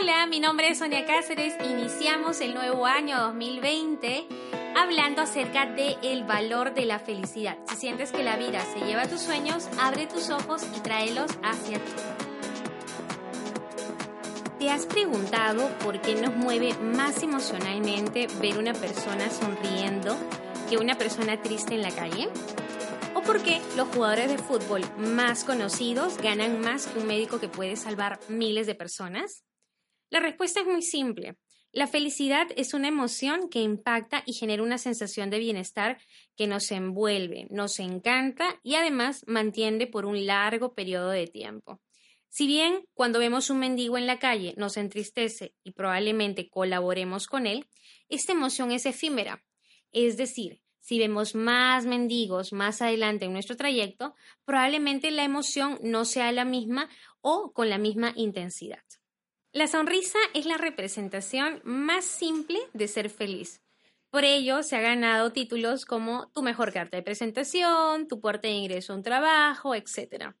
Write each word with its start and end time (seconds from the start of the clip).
Hola, 0.00 0.26
mi 0.26 0.40
nombre 0.40 0.68
es 0.68 0.78
Sonia 0.78 1.04
Cáceres. 1.04 1.54
Iniciamos 1.62 2.40
el 2.40 2.54
nuevo 2.54 2.86
año 2.86 3.18
2020 3.18 4.26
hablando 4.74 5.20
acerca 5.20 5.66
del 5.66 5.98
el 6.02 6.24
valor 6.24 6.72
de 6.72 6.86
la 6.86 6.98
felicidad. 6.98 7.58
Si 7.68 7.76
sientes 7.76 8.10
que 8.10 8.22
la 8.22 8.38
vida 8.38 8.64
se 8.72 8.80
lleva 8.86 9.02
a 9.02 9.08
tus 9.08 9.20
sueños, 9.20 9.68
abre 9.78 10.06
tus 10.06 10.30
ojos 10.30 10.62
y 10.74 10.80
tráelos 10.80 11.30
hacia 11.42 11.78
ti. 11.78 11.92
¿Te 14.58 14.70
has 14.70 14.86
preguntado 14.86 15.68
por 15.84 16.00
qué 16.00 16.14
nos 16.14 16.34
mueve 16.34 16.72
más 16.78 17.22
emocionalmente 17.22 18.26
ver 18.40 18.56
una 18.56 18.72
persona 18.72 19.28
sonriendo 19.28 20.16
que 20.70 20.78
una 20.78 20.96
persona 20.96 21.42
triste 21.42 21.74
en 21.74 21.82
la 21.82 21.90
calle? 21.90 22.30
¿O 23.14 23.20
por 23.20 23.42
qué 23.42 23.60
los 23.76 23.88
jugadores 23.88 24.30
de 24.30 24.38
fútbol 24.38 24.80
más 24.96 25.44
conocidos 25.44 26.16
ganan 26.16 26.58
más 26.62 26.86
que 26.86 27.00
un 27.00 27.06
médico 27.06 27.38
que 27.38 27.48
puede 27.48 27.76
salvar 27.76 28.18
miles 28.28 28.66
de 28.66 28.74
personas? 28.74 29.44
La 30.10 30.20
respuesta 30.20 30.60
es 30.60 30.66
muy 30.66 30.82
simple. 30.82 31.36
La 31.72 31.86
felicidad 31.86 32.48
es 32.56 32.74
una 32.74 32.88
emoción 32.88 33.48
que 33.48 33.60
impacta 33.60 34.24
y 34.26 34.32
genera 34.32 34.64
una 34.64 34.76
sensación 34.76 35.30
de 35.30 35.38
bienestar 35.38 35.98
que 36.36 36.48
nos 36.48 36.72
envuelve, 36.72 37.46
nos 37.50 37.78
encanta 37.78 38.58
y 38.64 38.74
además 38.74 39.22
mantiene 39.28 39.86
por 39.86 40.04
un 40.04 40.26
largo 40.26 40.74
periodo 40.74 41.10
de 41.10 41.28
tiempo. 41.28 41.80
Si 42.28 42.48
bien 42.48 42.84
cuando 42.92 43.20
vemos 43.20 43.50
un 43.50 43.60
mendigo 43.60 43.98
en 43.98 44.08
la 44.08 44.18
calle 44.18 44.54
nos 44.56 44.76
entristece 44.76 45.54
y 45.62 45.70
probablemente 45.70 46.48
colaboremos 46.50 47.28
con 47.28 47.46
él, 47.46 47.68
esta 48.08 48.32
emoción 48.32 48.72
es 48.72 48.86
efímera. 48.86 49.44
Es 49.92 50.16
decir, 50.16 50.60
si 50.80 50.98
vemos 50.98 51.36
más 51.36 51.86
mendigos 51.86 52.52
más 52.52 52.82
adelante 52.82 53.26
en 53.26 53.32
nuestro 53.32 53.56
trayecto, 53.56 54.14
probablemente 54.44 55.12
la 55.12 55.22
emoción 55.22 55.78
no 55.82 56.04
sea 56.04 56.32
la 56.32 56.44
misma 56.44 56.88
o 57.20 57.52
con 57.52 57.68
la 57.68 57.78
misma 57.78 58.12
intensidad. 58.16 58.82
La 59.52 59.66
sonrisa 59.66 60.18
es 60.32 60.46
la 60.46 60.58
representación 60.58 61.60
más 61.64 62.04
simple 62.04 62.60
de 62.72 62.86
ser 62.86 63.10
feliz. 63.10 63.60
Por 64.08 64.24
ello, 64.24 64.62
se 64.62 64.76
ha 64.76 64.80
ganado 64.80 65.32
títulos 65.32 65.86
como 65.86 66.30
tu 66.30 66.42
mejor 66.42 66.72
carta 66.72 66.96
de 66.96 67.02
presentación, 67.02 68.06
tu 68.06 68.20
puerta 68.20 68.46
de 68.46 68.54
ingreso 68.54 68.92
a 68.92 68.96
un 68.96 69.02
trabajo, 69.02 69.74
etc. 69.74 70.36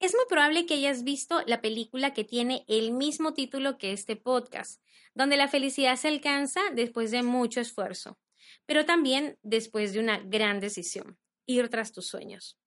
Es 0.00 0.14
muy 0.14 0.24
probable 0.26 0.64
que 0.64 0.74
hayas 0.74 1.04
visto 1.04 1.42
la 1.44 1.60
película 1.60 2.14
que 2.14 2.24
tiene 2.24 2.64
el 2.66 2.92
mismo 2.92 3.34
título 3.34 3.76
que 3.76 3.92
este 3.92 4.16
podcast, 4.16 4.82
donde 5.12 5.36
la 5.36 5.48
felicidad 5.48 5.96
se 5.96 6.08
alcanza 6.08 6.62
después 6.72 7.10
de 7.10 7.22
mucho 7.22 7.60
esfuerzo, 7.60 8.18
pero 8.64 8.86
también 8.86 9.38
después 9.42 9.92
de 9.92 10.00
una 10.00 10.18
gran 10.18 10.60
decisión, 10.60 11.18
ir 11.44 11.68
tras 11.68 11.92
tus 11.92 12.06
sueños. 12.06 12.58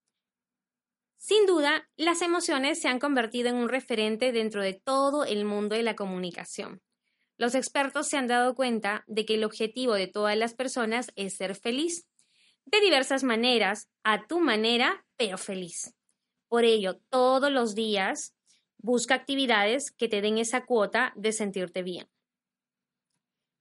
Sin 1.23 1.45
duda, 1.45 1.87
las 1.97 2.23
emociones 2.23 2.81
se 2.81 2.87
han 2.87 2.97
convertido 2.97 3.47
en 3.47 3.55
un 3.55 3.69
referente 3.69 4.31
dentro 4.31 4.63
de 4.63 4.73
todo 4.73 5.23
el 5.23 5.45
mundo 5.45 5.75
de 5.75 5.83
la 5.83 5.95
comunicación. 5.95 6.81
Los 7.37 7.53
expertos 7.53 8.07
se 8.07 8.17
han 8.17 8.25
dado 8.25 8.55
cuenta 8.55 9.03
de 9.05 9.23
que 9.23 9.35
el 9.35 9.43
objetivo 9.43 9.93
de 9.93 10.07
todas 10.07 10.35
las 10.35 10.55
personas 10.55 11.11
es 11.15 11.37
ser 11.37 11.53
feliz, 11.53 12.07
de 12.65 12.81
diversas 12.81 13.23
maneras, 13.23 13.87
a 14.03 14.25
tu 14.25 14.39
manera, 14.39 15.05
pero 15.15 15.37
feliz. 15.37 15.93
Por 16.47 16.65
ello, 16.65 16.99
todos 17.11 17.51
los 17.51 17.75
días 17.75 18.33
busca 18.79 19.13
actividades 19.13 19.91
que 19.91 20.07
te 20.07 20.21
den 20.21 20.39
esa 20.39 20.65
cuota 20.65 21.13
de 21.15 21.33
sentirte 21.33 21.83
bien. 21.83 22.09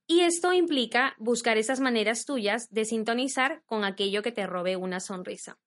Y 0.07 0.21
esto 0.21 0.51
implica 0.51 1.15
buscar 1.19 1.59
esas 1.59 1.79
maneras 1.79 2.25
tuyas 2.25 2.69
de 2.71 2.85
sintonizar 2.85 3.61
con 3.67 3.83
aquello 3.83 4.23
que 4.23 4.31
te 4.31 4.47
robe 4.47 4.77
una 4.77 4.99
sonrisa. 4.99 5.59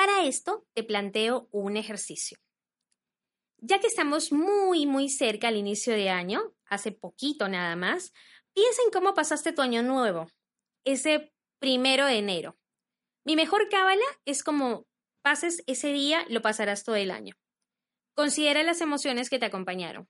Para 0.00 0.24
esto 0.24 0.66
te 0.72 0.82
planteo 0.82 1.46
un 1.52 1.76
ejercicio. 1.76 2.38
Ya 3.58 3.80
que 3.80 3.86
estamos 3.86 4.32
muy, 4.32 4.86
muy 4.86 5.10
cerca 5.10 5.48
al 5.48 5.56
inicio 5.56 5.92
de 5.92 6.08
año, 6.08 6.54
hace 6.64 6.90
poquito 6.90 7.50
nada 7.50 7.76
más, 7.76 8.14
piensa 8.54 8.80
en 8.82 8.92
cómo 8.92 9.12
pasaste 9.12 9.52
tu 9.52 9.60
año 9.60 9.82
nuevo, 9.82 10.26
ese 10.84 11.34
primero 11.58 12.06
de 12.06 12.16
enero. 12.16 12.56
Mi 13.26 13.36
mejor 13.36 13.68
cábala 13.68 14.06
es 14.24 14.42
como 14.42 14.86
pases 15.20 15.62
ese 15.66 15.92
día, 15.92 16.24
lo 16.30 16.40
pasarás 16.40 16.82
todo 16.82 16.96
el 16.96 17.10
año. 17.10 17.34
Considera 18.14 18.62
las 18.62 18.80
emociones 18.80 19.28
que 19.28 19.38
te 19.38 19.44
acompañaron. 19.44 20.08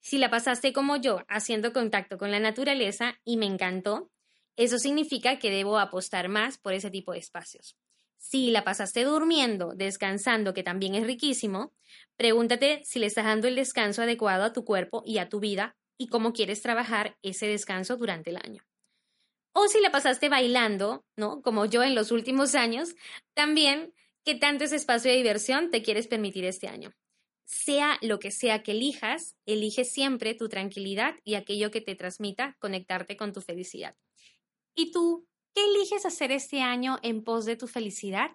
Si 0.00 0.16
la 0.16 0.30
pasaste 0.30 0.72
como 0.72 0.96
yo, 0.96 1.26
haciendo 1.28 1.74
contacto 1.74 2.16
con 2.16 2.30
la 2.30 2.40
naturaleza 2.40 3.20
y 3.22 3.36
me 3.36 3.44
encantó, 3.44 4.10
eso 4.56 4.78
significa 4.78 5.38
que 5.38 5.50
debo 5.50 5.78
apostar 5.78 6.30
más 6.30 6.56
por 6.56 6.72
ese 6.72 6.90
tipo 6.90 7.12
de 7.12 7.18
espacios. 7.18 7.76
Si 8.22 8.50
la 8.50 8.64
pasaste 8.64 9.04
durmiendo, 9.04 9.72
descansando, 9.74 10.52
que 10.52 10.62
también 10.62 10.94
es 10.94 11.06
riquísimo, 11.06 11.72
pregúntate 12.18 12.82
si 12.84 12.98
le 12.98 13.06
estás 13.06 13.24
dando 13.24 13.48
el 13.48 13.56
descanso 13.56 14.02
adecuado 14.02 14.44
a 14.44 14.52
tu 14.52 14.62
cuerpo 14.62 15.02
y 15.06 15.16
a 15.16 15.30
tu 15.30 15.40
vida 15.40 15.74
y 15.96 16.08
cómo 16.08 16.34
quieres 16.34 16.60
trabajar 16.60 17.16
ese 17.22 17.46
descanso 17.46 17.96
durante 17.96 18.28
el 18.28 18.36
año. 18.36 18.62
O 19.54 19.68
si 19.68 19.80
la 19.80 19.90
pasaste 19.90 20.28
bailando, 20.28 21.02
¿no? 21.16 21.40
Como 21.40 21.64
yo 21.64 21.82
en 21.82 21.94
los 21.94 22.12
últimos 22.12 22.54
años, 22.54 22.94
también 23.32 23.94
qué 24.22 24.34
tanto 24.34 24.64
ese 24.64 24.76
espacio 24.76 25.10
de 25.10 25.16
diversión 25.16 25.70
te 25.70 25.82
quieres 25.82 26.06
permitir 26.06 26.44
este 26.44 26.68
año. 26.68 26.92
Sea 27.46 27.96
lo 28.02 28.18
que 28.18 28.30
sea 28.30 28.62
que 28.62 28.72
elijas, 28.72 29.34
elige 29.46 29.86
siempre 29.86 30.34
tu 30.34 30.50
tranquilidad 30.50 31.14
y 31.24 31.36
aquello 31.36 31.70
que 31.70 31.80
te 31.80 31.94
transmita 31.94 32.54
conectarte 32.60 33.16
con 33.16 33.32
tu 33.32 33.40
felicidad. 33.40 33.96
¿Y 34.74 34.92
tú 34.92 35.26
¿Qué 35.54 35.64
eliges 35.64 36.04
hacer 36.06 36.32
este 36.32 36.62
año 36.62 36.98
en 37.02 37.22
pos 37.24 37.44
de 37.44 37.56
tu 37.56 37.66
felicidad? 37.66 38.30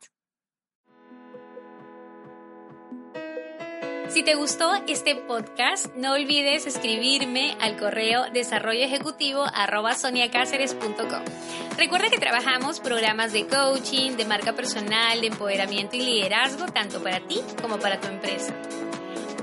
Si 4.09 4.21
te 4.23 4.35
gustó 4.35 4.75
este 4.87 5.15
podcast, 5.15 5.87
no 5.95 6.13
olvides 6.13 6.67
escribirme 6.67 7.57
al 7.59 7.75
correo 7.75 8.29
desarrolloejecutivo@soniacáceres.com. 8.31 11.25
Recuerda 11.75 12.09
que 12.09 12.19
trabajamos 12.19 12.79
programas 12.79 13.33
de 13.33 13.47
coaching, 13.47 14.11
de 14.11 14.25
marca 14.25 14.53
personal, 14.53 15.21
de 15.21 15.27
empoderamiento 15.27 15.95
y 15.95 16.01
liderazgo, 16.01 16.67
tanto 16.67 17.01
para 17.01 17.19
ti 17.21 17.41
como 17.61 17.79
para 17.79 17.99
tu 17.99 18.07
empresa. 18.07 18.53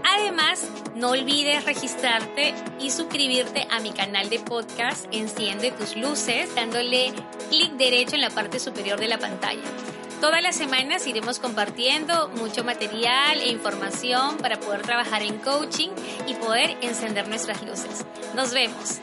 Además, 0.05 0.67
no 0.95 1.11
olvides 1.11 1.65
registrarte 1.65 2.55
y 2.81 2.91
suscribirte 2.91 3.67
a 3.71 3.81
mi 3.81 3.93
canal 3.93 4.29
de 4.29 4.41
podcast 4.41 5.07
Enciende 5.13 5.71
tus 5.71 5.97
luces 5.97 6.55
dándole 6.55 7.13
clic 7.49 7.73
derecho 7.73 8.17
en 8.17 8.23
la 8.23 8.31
parte 8.31 8.59
superior 8.59 8.99
de 8.99 9.09
la 9.09 9.19
pantalla. 9.19 9.63
Todas 10.21 10.43
las 10.43 10.55
semanas 10.55 11.07
iremos 11.07 11.41
compartiendo 11.41 12.29
mucho 12.29 12.63
material 12.63 13.41
e 13.41 13.49
información 13.49 14.37
para 14.39 14.61
poder 14.61 14.83
trabajar 14.83 15.23
en 15.23 15.39
coaching 15.39 15.91
y 16.29 16.35
poder 16.35 16.77
encender 16.81 17.29
nuestras 17.29 17.63
luces. 17.63 18.05
Nos 18.35 18.53
vemos. 18.53 19.01